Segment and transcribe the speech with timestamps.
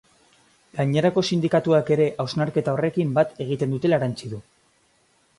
[0.77, 4.41] Gainerako sindikatuak ere hausnarketa horrekin bat egiten dutela erantsi du.